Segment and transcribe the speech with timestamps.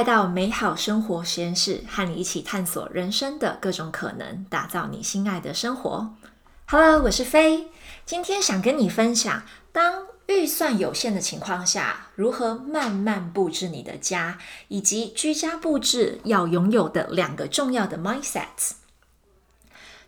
[0.00, 6.14] 来到美好生活实验室，和你一起探索人生的各种可能，打造你心爱的生活。
[6.68, 7.68] Hello，我是飞，
[8.06, 9.42] 今天想跟你分享，
[9.72, 14.38] 当预算有限的情况下，如何慢慢布置你的家，
[14.68, 18.70] 以及居家布置要拥有的两个重要的 mindsets。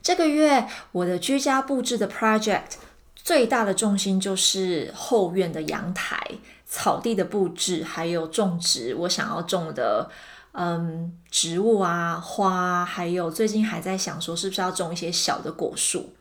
[0.00, 2.76] 这个月我的居家布置的 project
[3.22, 6.18] 最大的重心就是后院的阳台。
[6.66, 10.08] 草地的布置，还有种植我想要种的，
[10.52, 16.14] 嗯，植物啊，花，还有最近还在想说是不是要种一些小的果树。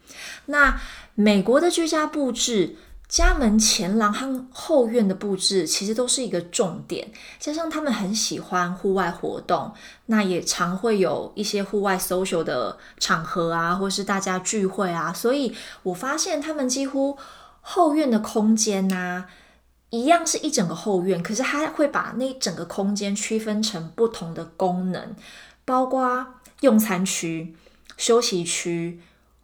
[0.47, 0.77] 那
[1.15, 2.75] 美国的居家布置，
[3.11, 9.73] 家门前廊和后院的布置其实都是一个重点，加上他们很喜欢户外活动，
[10.05, 15.53] 那也常会有一些户外 social 的场合啊，或是大家聚会啊，所以
[15.83, 17.17] 我发现他们几乎
[17.59, 19.25] 后院的空间呐。
[19.89, 25.13] 一样是一整个后院，可是他会把那整个空间区分成不同的功能，
[25.65, 26.25] 包括
[26.61, 27.53] 用餐区、
[27.97, 29.01] 休息区、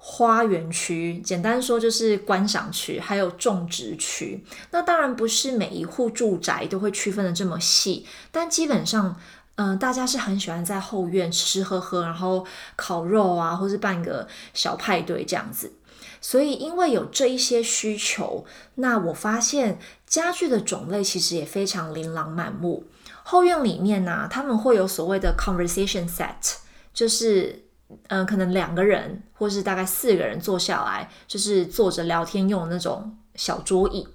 [0.09, 4.41] 花园区，简单说就是观赏区，还有种植区。
[4.71, 9.17] 那当然不是每一户住宅都会区分的这么细，但基本上，
[9.55, 12.47] 嗯，大家是很喜欢在后院吃吃喝喝，然后
[12.77, 15.73] 烤肉啊，或是办个小派对这样子。
[16.21, 22.85] 所以，因为有这一些需求，那我发现家具的种类其实也非常琳琅满目。
[23.23, 26.55] 后院里面呢，他们会有所谓的 conversation set，
[26.93, 27.66] 就是
[28.07, 34.07] 嗯，可能两个人或是大概四个人坐下来，就是坐着聊天用的那种小桌椅。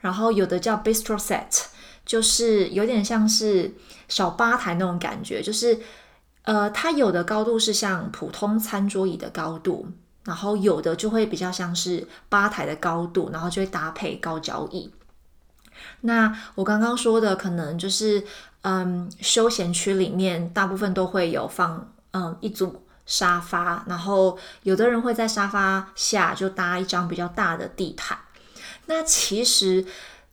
[0.00, 1.64] 然后有的叫 bistro set，
[2.04, 3.72] 就是有点像是
[4.08, 5.78] 小吧台那种感觉，就是
[6.44, 9.86] 呃，它有的高度是像普通餐桌椅的高度。
[10.22, 14.92] 然后有的就会比较像是吧台的高度，然后就会搭配高脚椅。
[16.02, 18.22] 那我刚刚说的可能就是，
[18.60, 28.16] 嗯，休闲区里面大部分都会有放，嗯，一组沙发，然后有的人会在沙发下就搭一张比较大的地毯。
[28.86, 29.84] 那其实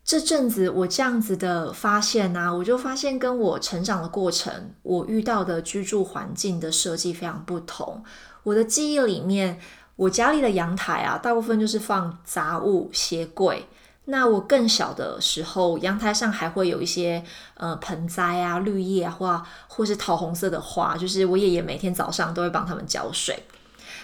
[0.06, 8.04] 这阵子我这样子的发现呢，我就发现跟我成长的过程，我遇到的居住环境的设计非常不同。
[8.44, 9.60] 我的记忆里面。
[9.98, 13.68] 我家里的阳台啊，大部分就是放杂物、鞋柜。
[14.10, 17.22] 那我更小的时候，阳台上还会有一些
[17.56, 23.44] 呃盆栽啊、绿叶啊，或或是桃红色的花，就是我爷爷每天早上都会帮他们浇水。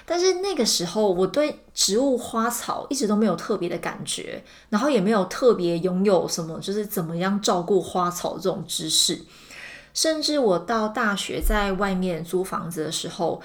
[0.05, 9.21] 但是那个时候，我对植物花草一直都没有特别的感觉，然后也没有特别拥有什么就是怎么样照顾花草这种知识。
[9.93, 13.41] 甚至我到大学在外面租房子的时候。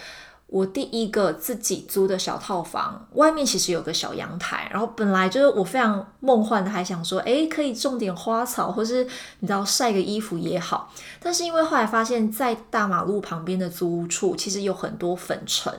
[0.49, 9.07] 我第一个自己租的小套房，外面其实有个小阳台，然后本来就是我非常梦幻的，还想说，诶，可以种点花草，或是
[9.41, 10.91] 你知道晒个衣服也好。
[11.21, 15.71] 但是因为后来发现，在大马路旁边的租屋处其实有很多粉尘，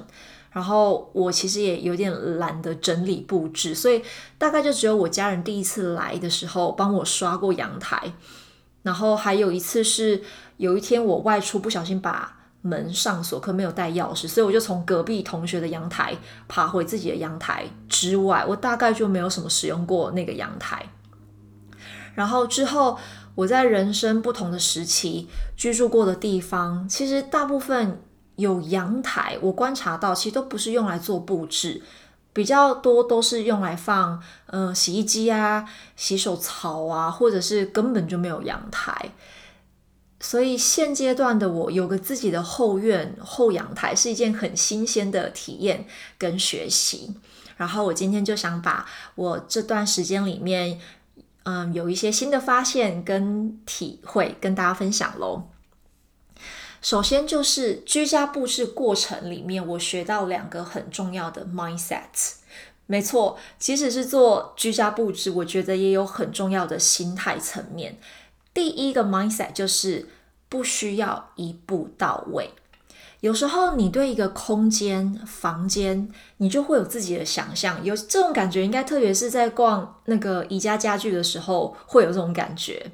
[0.51, 4.03] 然后我其实也有点懒得整理布置，所以
[4.37, 8.13] 大概就只有我家人第一次来的时候帮我刷过阳台，
[8.83, 10.21] 然后还有一次是
[10.57, 12.35] 有一天我外出不小心把。
[12.61, 16.15] 门上锁，可没有带钥匙，所以我就从隔壁同学的阳台
[16.47, 20.85] 爬回自己的阳台之外，我大概就没有什么使用过那个阳台。
[22.15, 22.97] 然后之后
[23.35, 28.01] 我在人生不同的时期居住过的地方，其实大部分
[28.35, 31.81] 有阳台，我观察到其实都不是用来做布置，
[32.33, 35.65] 比较多都是用来放嗯洗衣机啊、
[35.95, 39.11] 洗手槽啊，或者是根本就没有阳台。
[40.19, 45.85] 所以现阶段的我有个自己的后院后阳台是一件很新鲜的体验
[46.17, 47.15] 跟学习。
[47.55, 48.85] 然后我今天就想把
[49.15, 50.79] 我这段时间里面，
[51.43, 55.43] 嗯，有一些新的发现跟体会跟大家分享喽。
[56.81, 62.35] 首先就是居家布置过程里面，我学到两个很重要的 mindset。
[62.85, 67.97] 没错，即使是做居家布置，我觉得也有很重要的心态层面。
[68.53, 70.07] 第一个 mindset 就是
[70.49, 72.49] 不需要一步到位。
[73.21, 82.91] 有时候你对一个空间、房间，你就会有自己的想象，有这种感觉，应该特别是在逛那个宜家家具的时候会有这种感觉。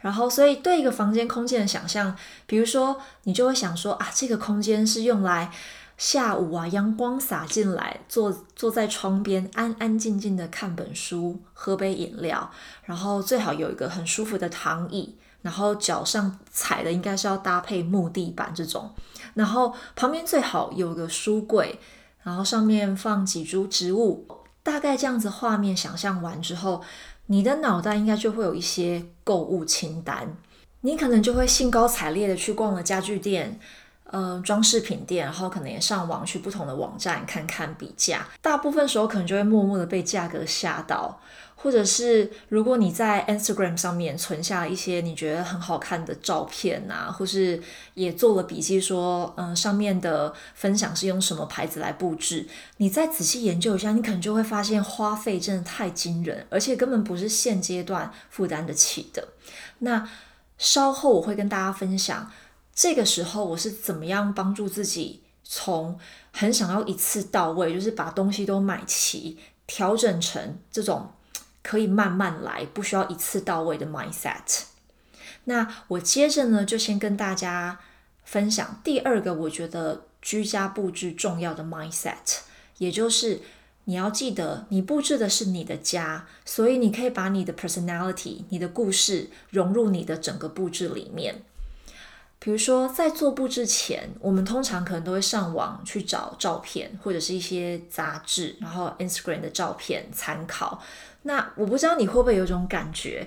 [0.00, 2.16] 然后，所以对一个房间空间的想象，
[2.46, 5.52] 比如说你就会想说啊，这个空间是用来。
[5.98, 12.50] 下午啊，阳光洒进来，坐坐在窗边，安安静静的看本书，喝杯饮料，
[12.84, 15.16] 然后最好有一个很舒服的躺椅，
[15.46, 18.90] 然后脚上踩的应该是要搭配木地板这种，
[19.34, 21.78] 然后旁边最好有个书柜，
[22.24, 24.26] 然后上面放几株植物，
[24.64, 26.82] 大概这样子画面想象完之后，
[27.26, 30.36] 你的脑袋应该就会有一些购物清单。
[30.80, 33.60] 你可能就会兴高采烈的去逛了家具店。
[34.08, 41.20] 呃，装饰品店，然后可能也上网去不同的网站看看比价，大部分时候可能就会默默的被价格吓到，
[41.56, 47.60] 或者是如果你在 Instagram 上面存下一些你觉得很好看的照片啊，或是
[47.94, 59.26] 也做了笔记说，嗯，上面的分享是用什么牌子来布置，你再仔细研究一下，你可能就会发现花费真的太惊人，而且根本不是现阶段负担得起的。
[59.80, 60.08] 那
[60.58, 62.30] 稍后我会跟大家分享。
[62.76, 65.98] 这个时候我是怎么样帮助自己从
[66.30, 71.10] 很想要一次到位，就是把东西都买齐，调整成这种
[71.62, 74.64] 可以慢慢来，不需要一次到位的 mindset。
[75.44, 77.80] 那我接着呢，就先跟大家
[78.24, 82.40] 分享第二个我觉得居家布置重要的 mindset，
[82.76, 83.40] 也就是
[83.84, 91.42] 你要记得，你布置的是你的家，所以你可以把你的 personality、你的故事融入你的整个布置里面。
[92.38, 100.80] 比如说，在做布置前，我们通常可能都会上网去找照片，或者是一些杂志，然后 Instagram 的照片参考。
[101.22, 103.26] 那我不知道你会不会有种感觉，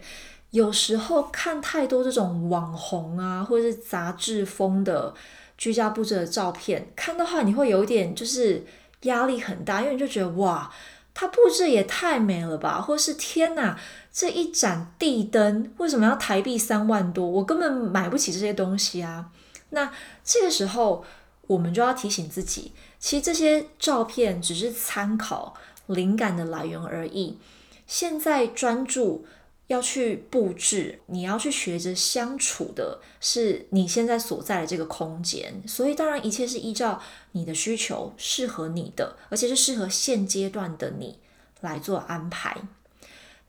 [0.52, 5.14] 有时候看太多这种网红啊，或者是杂志风的
[5.58, 8.64] 居家布置的照片，看的话你会有点就是
[9.02, 10.72] 压力很大，因为你就觉得哇。
[11.20, 13.78] 它布置也太美了吧，或是天哪，
[14.10, 17.28] 这一盏地灯为什么要台币三万多？
[17.28, 19.26] 我根本买不起这些东西啊！
[19.72, 19.92] 那
[20.24, 21.04] 这个时候，
[21.48, 25.56] 我们就要提醒自己，其实这些照片只是参考
[25.88, 27.38] 灵感的来源而已。
[27.86, 29.26] 现在专注。
[29.70, 37.00] 要去布置，你要去学着相处的是你现在所在的这个空间，所以当然一切是依照
[37.34, 41.20] 你的需求，适合你的，而且是适合现阶段的你
[41.62, 42.58] 来做安排。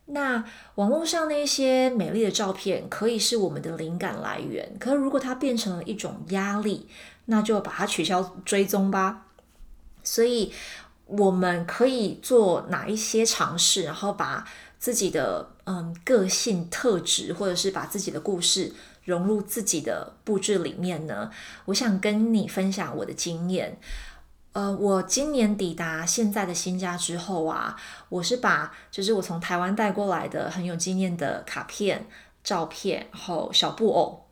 [0.05, 0.45] 那
[0.75, 6.87] 网络上那些美丽的照片可以是我们的灵感来源，可是如果它变成了一种压力，
[7.25, 9.25] 那就把它取消追踪吧。
[10.05, 10.53] 所以
[11.07, 14.47] 我们可以做哪一些尝试，然后把。
[14.81, 18.73] 自己的嗯个性特质，或者是把自己的故事
[19.05, 21.31] 融入自己的布置里面呢？
[21.67, 23.79] 我想跟你分享我的经验。
[24.53, 27.77] 呃，我今年抵达现在的新家之后啊，
[28.09, 32.09] 我是把就是我从台湾带过来的很有经验的卡片、
[32.43, 34.27] 照片，然后小布偶。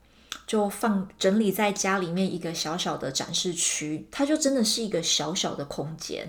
[0.46, 6.26] 就放整理在家里面一个小小的展示区，它就真的是一个小小的空间。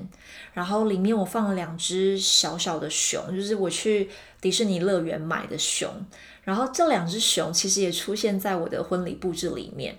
[0.54, 4.10] 然后里面我放了两只小小的熊，就是我去
[4.42, 5.90] 迪士尼乐园买的熊。
[6.44, 9.98] 然后这两只熊其实也出现在我的婚礼布置里面。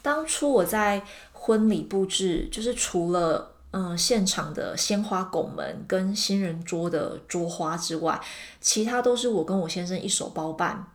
[0.00, 1.02] 当初我在
[1.32, 8.20] 婚礼布置，就是除了嗯现场的鲜花拱门跟新人桌的桌花之外，
[8.60, 10.86] 其他都是我跟我先生一手包办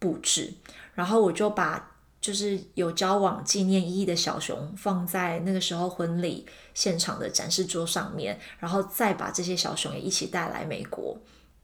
[0.00, 0.54] 布置。
[0.94, 1.87] 然后我就把。
[2.20, 6.44] 就是有交往纪念意义的小熊放在那个时候婚礼
[6.74, 11.16] 现场的展示桌上面，然后再把这些小熊也一起带来美国。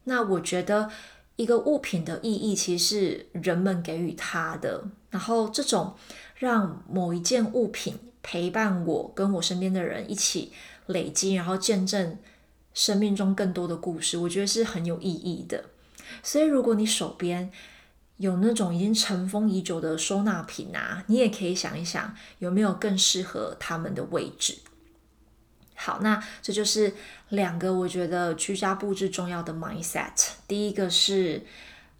[0.05, 0.89] 那我觉得
[1.35, 5.95] 一个物品的意义其实是人们给予它的，然后这种
[6.35, 10.53] 让某一件物品陪伴我跟我身边的人一起
[10.85, 12.17] 累积，然后见证
[12.73, 15.65] 生命中更多的故事，我觉得是很有意义的。
[16.23, 17.51] 所以如果你手边，
[18.17, 24.57] 有那种已经尘封已久的收纳品啊，你也可以想一想，有没有更适合他们的位置。
[25.75, 26.93] 好，那这就是
[27.29, 30.11] 两个我觉得居家布置重要的 mindset。
[30.47, 31.45] 第一个是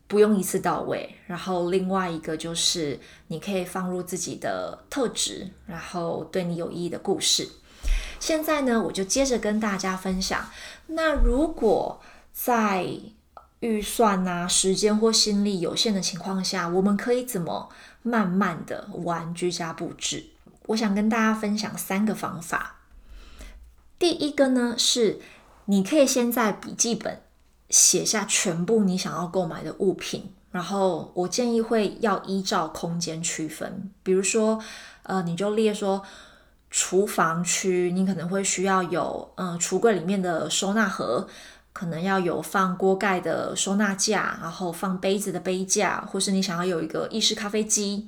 [0.07, 7.49] 不用一次到位，然后另外一个就是你可以放入自己的特质，然后对你有意义的故事。
[8.21, 10.49] 现在呢，我就接着跟大家分享。
[10.87, 12.87] 那如果在
[13.61, 17.69] 预算啊、时间或心力有限的情况下，我们可以怎么
[18.03, 20.27] 慢慢的玩居家布置？
[20.67, 22.75] 我想跟大家分享三个方法。
[23.97, 25.19] 第一个呢是，
[25.65, 27.21] 你可以先在笔记本
[27.69, 34.59] 写下全部你想要购买的物品，然后我建议会要依照空间区分，比如说，
[35.03, 36.03] 呃，你就列说，
[36.69, 41.27] 厨房区你可能会需要有，嗯，橱柜里面的收纳盒。
[41.75, 48.07] 可能要有放锅盖的收纳架，然后放杯子的杯架，或是你想要有一个意式咖啡机，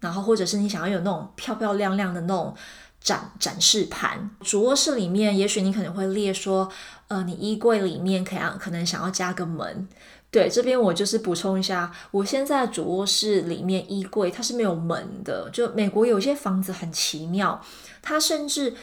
[0.00, 2.54] 然后或者是你想要有那种漂漂亮亮的那种
[3.02, 4.30] 展展示盘。
[4.40, 6.66] 主卧室里面，也许你可能会列说，
[7.08, 9.86] 呃，你衣柜里面可能可能想要加个门。
[10.30, 15.50] 对，这边我就是补充一下，我现在主卧室里面衣柜它是没有门的。
[15.52, 17.60] 就美国有些房子很奇妙，
[18.00, 18.74] 它甚至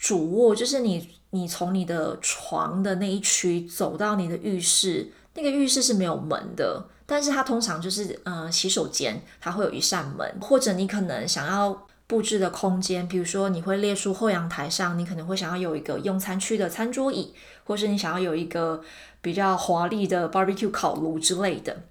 [0.00, 1.14] 主卧就是你。
[1.36, 18.82] 你从你的床的那一区走到你的浴室，那个浴室是没有门的，但是它通常就是呃洗手间，它会有一扇门，或者你可能想要布置的空间，比如说你会列出后阳台上，你可能会想要有一个用餐区的餐桌椅，或是你想要有一个
[19.20, 21.82] 比较华丽的 barbecue 烤炉之类的。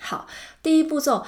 [0.00, 0.26] 好，
[0.62, 1.26] 第一步骤。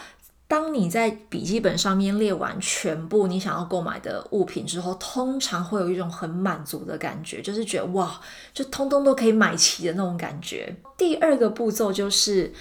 [0.51, 8.21] 当你在笔记本上面列完全部你想要购买的物品之后，通常会有一种很满足的感觉，就是觉得哇，
[8.53, 10.75] 就通通都可以买齐的那种感觉。
[10.99, 12.53] 第二个步骤就是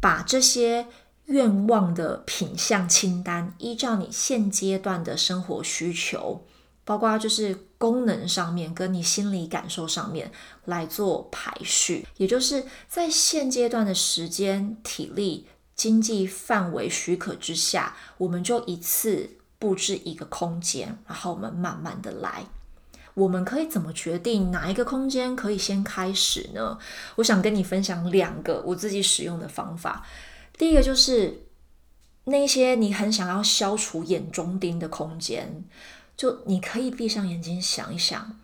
[0.00, 0.86] 把这些
[1.24, 6.46] 愿望的品相清单，依照你现阶段的生活需求，
[6.84, 10.30] 包括就是功能上面跟你心理感受上面
[10.66, 15.48] 来做排序，也就是在现阶段的时间、体力。
[15.78, 19.30] 经济范围许可之下，我们就一次
[19.60, 22.44] 布置一个空间，然后我们慢慢的来。
[23.14, 26.78] 我们可以怎么决定哪一个空间可以先开始呢？
[27.16, 30.04] 我想跟你分享两个我自己使用的方法。
[30.56, 31.42] 第一个就是
[32.24, 35.64] 那些你很想要消除眼中钉的空间，
[36.16, 38.36] 就你可以闭上眼睛想一想，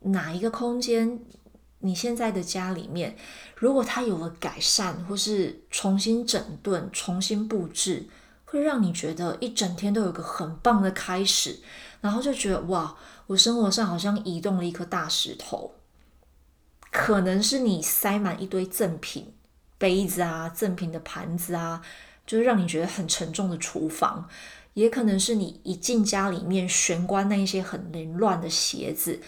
[0.00, 1.20] 哪一个空间。
[1.84, 3.14] 你现在的家里面，
[3.54, 8.08] 如果它有了改善，或是重新整顿、重新布置，
[8.46, 11.60] 会让你觉得一整天都有个很棒的开始，
[12.00, 15.74] 然后就觉得哇，我生活上好像移动了一颗大石头。
[16.90, 19.34] 可能是你塞满一堆赠品、
[19.76, 21.82] 杯子啊、赠品的盘子啊，
[22.26, 24.26] 就是让你觉得很沉重的厨房；
[24.72, 29.20] 也可能是你一进家里面玄关那一些很凌乱的鞋子。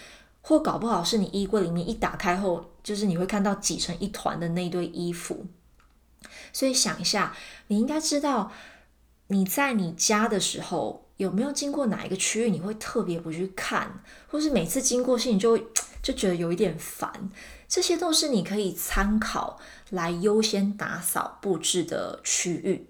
[0.49, 5.45] 或搞不好是你衣柜里面一打开后，就是你会看到挤成一团的那堆衣服。
[6.53, 7.35] 所以想一下，
[7.67, 8.53] 你应该知道
[9.26, 15.59] 你在你家的时候有没有经过哪一个区域，你会特别不去看，或是每次经过心里就
[16.00, 17.29] 就觉得有一点烦。
[17.67, 19.59] 这些都是你可以参考
[19.91, 22.87] 来优先打扫布置的区域。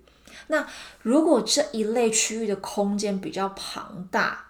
[0.48, 0.66] 那
[1.00, 4.45] 如果这一类区域的空间比较庞大，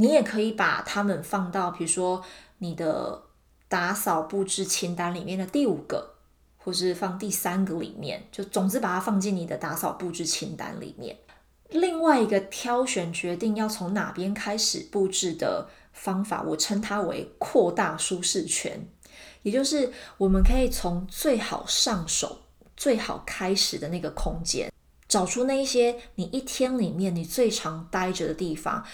[0.00, 2.22] 你也可以把它们放到，比如说
[2.58, 3.20] 你的
[3.68, 6.14] 打扫布置清单里面的第五个，
[6.56, 11.18] 或是放第三个里面，就总之把它放进你的打扫布置清单里面。
[11.70, 18.88] 另外一个挑选决定要从哪边开始布置的方法，我称它为扩大舒适圈，
[19.42, 22.42] 也就是我们可以从最好上手、
[22.76, 24.72] 最好开始的那个空间，
[25.08, 28.84] 找出那一些你一天里面你最常待着的地方。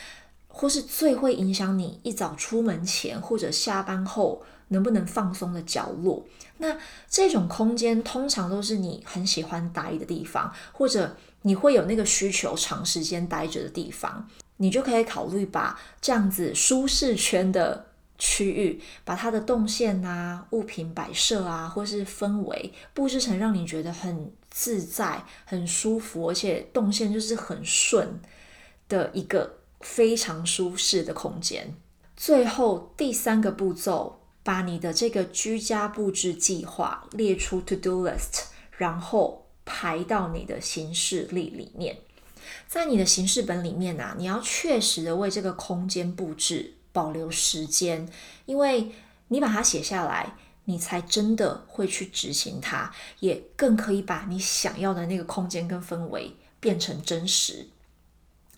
[0.56, 6.25] 或是最会影响你一早出门前或者下班后能不能放松的角落，
[6.58, 6.78] 那
[7.11, 14.26] 这种空间通常都是你很喜欢待的地方，或者你会有那个需求长时间待着的地方，
[14.58, 28.20] 你就可以考虑把这样子舒适圈的区域，把它的动线啊、物品摆设啊，或是氛围布置成让你觉得很自在、很舒服，而且动线就是很顺
[28.88, 29.58] 的一个。
[29.84, 31.76] 非常舒适的空间。
[32.16, 38.44] 最后第三个步骤，把你的这个居家布置计划列出 to do list，
[38.76, 41.98] 然后排到你的行事历里面。
[42.66, 48.08] 在你的行事本里面啊，你要确实的为这个空间布置保留时间，
[48.46, 48.90] 因为
[49.28, 57.66] 你把它写下来，你才真的会去执行它，也更可以把你想要的那个空间跟氛围变成真实。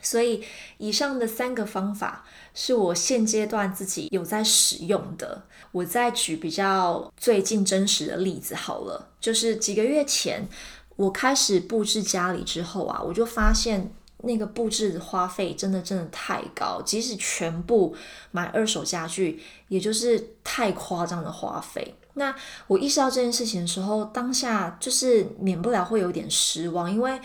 [0.06, 0.40] 所以，
[0.78, 5.42] 以上的三个方法是我现阶段自己有在使用的。
[5.72, 10.48] 我再举比较最近真实的例子好了，就是几个月前
[10.94, 17.94] 我开始布置家里之后啊，我就发现那个布置的花费真的真的太高，即使全部
[18.30, 21.96] 买二手家具，也就是太夸张的花费。
[22.14, 22.34] 那
[22.68, 27.20] 我意识到这件事情的时候，当下就是免不了会有点失望，因为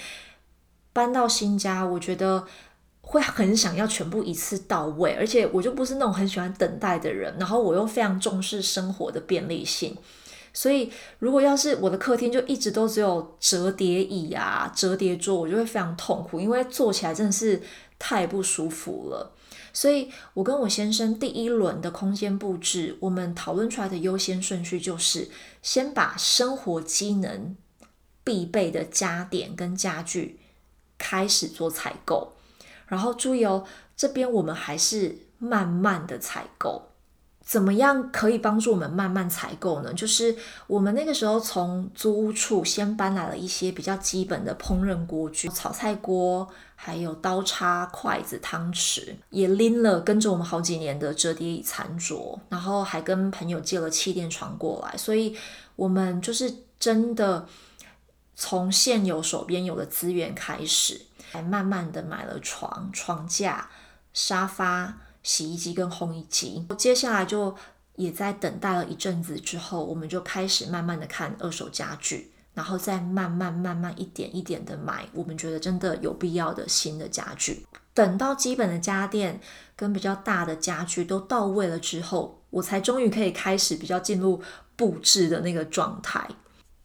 [0.91, 2.45] 搬到新家，我觉得。
[3.01, 9.97] 会很想要全部一次到位，而且我就不是那种很喜欢等待的人，然后我又非常重视生活的便利性，
[10.53, 17.61] 所以如果要是我的客厅就一直都只有折叠椅啊、折叠桌，我就会非常痛苦，因为坐起来真的是
[17.99, 19.35] 太不舒服了。
[19.73, 25.29] 所以我跟我先生第一轮的空间布置，我们讨论出来的优先顺序就是
[25.61, 27.55] 先把生活机能
[28.23, 30.39] 必备的家电跟家具
[30.97, 32.33] 开始做采购。
[32.91, 33.63] 然后注意哦，
[33.95, 36.89] 这边我们还是慢慢的采购。
[37.41, 39.93] 怎么样可以帮助我们慢慢采购呢？
[39.93, 40.35] 就是
[40.67, 46.45] 我们那个时候从租屋处先搬来了一些比较基本的烹饪锅具，炒菜锅，
[46.75, 55.35] 还有刀叉、筷子、汤匙，也拎了跟着我们好几年的折叠椅餐桌，然后还跟朋友借了气垫床过来，所以
[55.77, 57.47] 我们就是真的。
[58.35, 63.69] 从现有手边有的资源开始，还慢慢的买了床、床架、
[64.13, 66.65] 沙发、洗衣机跟烘衣机。
[66.77, 67.55] 接下来就
[67.95, 77.65] 也在等待了一阵子之后，我们就开始慢慢的看二手家具，然后再慢慢慢慢一点一点的买我们觉得真的有必要的新的家具。
[77.93, 79.39] 等到基本的家电
[79.75, 84.41] 跟比较大的家具都到位了之后，我才终于可以开始比较进入
[84.75, 86.27] 布置的那个状态。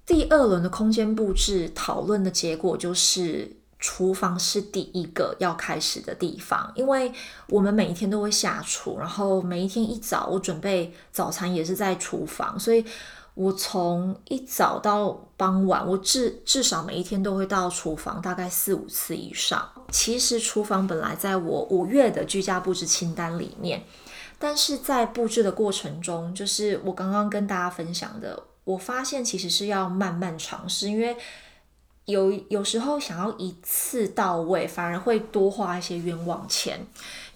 [0.07, 7.13] 第二轮的空间布置讨论的结果就是，厨房是第一个要开始的地方，因为
[7.49, 12.85] 我们每一天都会下厨，然后每一天一早我准备早餐也是在厨房，所以
[13.35, 19.69] 我从一早到傍晚，我至至少每一天都会到厨房大概四五次以上。
[19.91, 23.83] 其实厨房本来在我五月的居家布置清单里面，
[24.39, 28.45] 但是在布置的过程中，就是我刚刚跟大家分享的。
[28.67, 31.17] 我发现其实是要慢慢尝试，因为
[32.07, 36.85] 有有时候想要一次到位，反而会多花一些冤枉钱。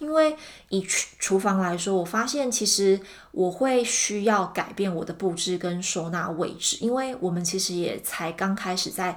[0.00, 0.37] 因为
[0.70, 9.16] 以厨厨房来说，我发现其实我会需要改变我的布置跟收纳位置，因为我们其实也才刚开始在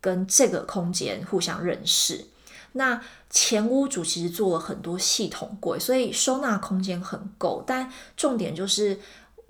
[0.00, 2.26] 跟这个空间互相认识。
[2.72, 8.98] 那前屋主其实做了很多系统柜，所以收纳空间很够，但重点就是。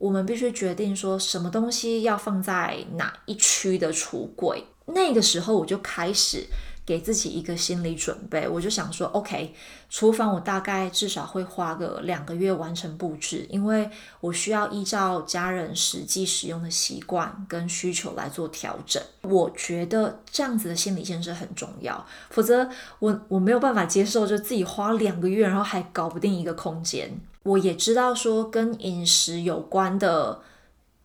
[0.05, 4.63] 我们必须决定说什么东西要放在哪一区的橱柜。
[4.85, 6.47] 那个时候我就开始
[6.85, 9.55] 给自己一个心理准备，我就想说，OK，
[9.89, 13.89] 厨房我大概至少会花个两个月完成布置，因为
[14.21, 19.03] 我需要依照家人实际使用的习惯跟需求来做调整。
[19.23, 22.69] 我觉得这样子的心理建设很重要，否则
[22.99, 27.19] 我我没有办法接受，就自己花两个月，然后还搞不定一个空间。
[27.45, 30.41] 我也知道说跟饮食有关的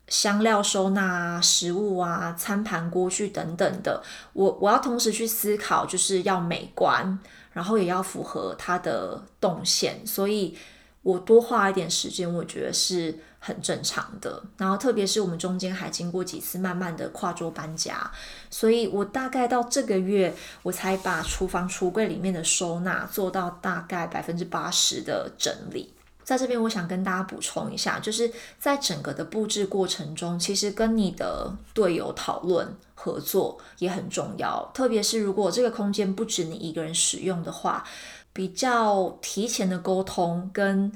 [0.08, 4.02] 香料收纳啊、食物啊、餐盘、锅具等等的，
[4.34, 7.20] 我我要同时去思考，就是要美观，
[7.52, 10.58] 然后也要符合它的动线，所以
[11.04, 14.42] 我多花一点时间，我觉得是很正常的。
[14.58, 18.10] 然后特别是我们中间还经过几次慢慢的跨桌搬家，
[18.50, 25.94] 所以我大概到这个月，我才把厨房橱柜里面的收纳做到大概百分之八十的整理。
[26.30, 34.70] 在这边，我想跟大家补充一下，就是在整个的布置过程中，其实跟你的队友讨论合作也很重要。
[34.72, 37.84] 特别是如果这个空间不止你一个人使用的话，
[38.32, 40.92] 比较提前的沟通跟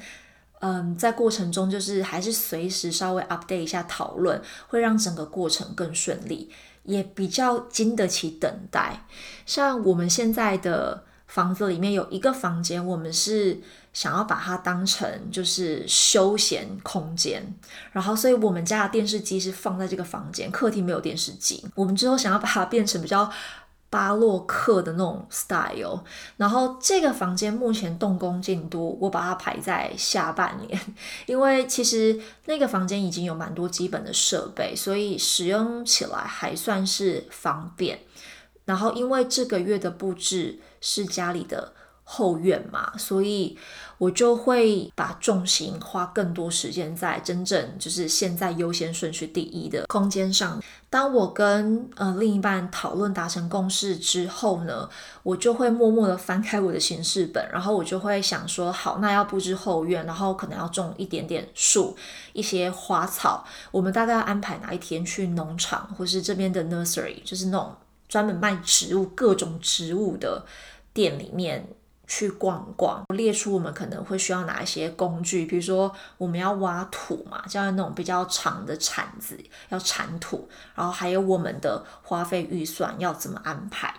[0.59, 6.51] 嗯，在过程中就是还是随时稍微 update 一下讨论，会让整个过程更顺利，
[6.83, 9.07] 也比较经得起等待。
[9.47, 13.59] 像我们现在的房子里面有一个房间，我们是。
[13.93, 17.45] 想要把它当成就是休闲空间，
[17.91, 21.63] 然后所以我们家的电视机是放在这个房间，客厅没有电视机。
[21.75, 23.32] 我们之后想要把它变成比较
[23.91, 26.03] 巴洛克的那种 style，
[26.38, 30.82] 然后这个房间目前动工进度我把它排在下半年，
[31.27, 37.99] 因为其实那个房间已经有蛮多基本的设备，所以使用起来还算是方便。
[38.65, 41.73] 然后因为这个月的布置是家里的。
[42.03, 43.57] 后院嘛，所以
[43.97, 50.61] 我就会把重心花更多时间在真正就是现在优先顺序第一的空间上。
[50.89, 54.87] 当我跟呃另一半讨论达成共识之后呢，
[55.23, 61.95] 我就会默默的翻开我的行事本，然后我就会想说，好，那要布置后院，然后可能要种一点点树，
[62.33, 63.43] 一些花草。
[63.71, 67.75] 我们大概要安排哪一天去农场，或是这边的 nursery，就是那种
[68.07, 70.45] 专门卖植物、各种植物的
[70.93, 71.67] 店里面。
[72.15, 79.36] 去逛逛，列出我们可能会需要哪一些工具，比如说我们要挖土嘛，就要那种比较长的铲子
[79.69, 83.91] 要铲土，然后还有我们的花费预算要怎么安排，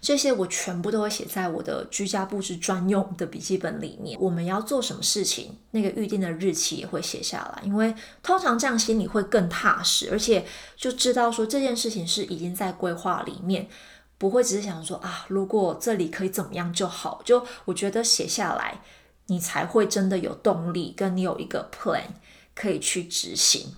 [0.00, 4.16] 这些我全部都会写在我的居家布置专用的笔记本里面。
[4.20, 13.68] 我们要做什么事情，那个预定的日期也会写下来，因为通常这样心里会更踏实，而且就知道说这件事情是已经在规划里面。
[14.24, 17.20] 不会只是想说啊，如果这里可以怎么样就好。
[17.26, 18.80] 就我觉得写下来，
[19.26, 22.06] 你才会真的有动力，跟你有一个 plan
[22.54, 23.74] 可以去执行。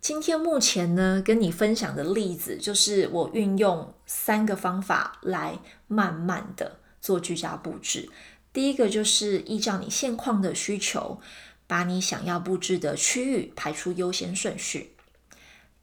[0.00, 8.10] 今天目前呢，跟你分享的例子就是我运用三个方法来慢慢的做居家布置。
[8.52, 11.20] 第一个就是依照你现况的需求，
[11.68, 14.95] 把你想要布置的区域排出优先顺序。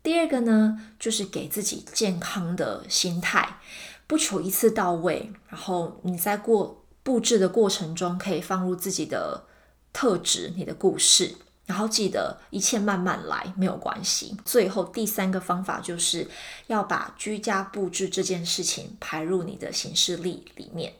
[0.03, 3.57] 第二个呢，就是给自己健康的心态，
[4.05, 5.31] 不求一次到位。
[5.47, 9.45] 然后你在过布置的过程中，可以放入自己的
[9.93, 11.35] 特质、你的故事。
[11.65, 14.35] 然后记得一切慢慢来，没有关系。
[14.43, 16.29] 最后第三个方法就是
[16.67, 20.93] 要把居家布置这件事情排入你的行事历里面。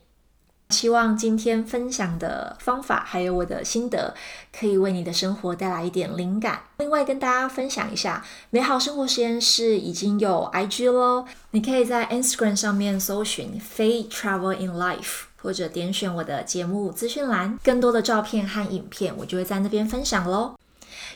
[0.70, 4.14] 希望今天分享的方法还有我的心得，
[4.52, 6.64] 可以为你的生活带来一点灵感。
[6.78, 20.56] 另外跟大家分享一下，美好生活实验室已经有 IG 喽，你可以在 Instagram 上面搜寻 “Fay Travel in Life”，或者点选我的节目资讯栏，更多的照片和影片我就会在那边分享喽。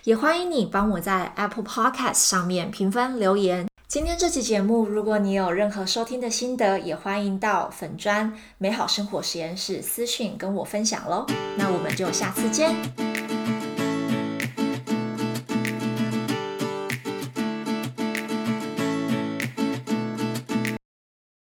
[0.03, 3.67] 也欢迎你帮我在 Apple Podcast 上面评分留言。
[3.87, 11.25] 今天这期节目，如果你有任何收听的心得，也欢迎到粉砖美好生活实验室私讯跟我分享喽。
[11.57, 12.75] 那我们就下次见。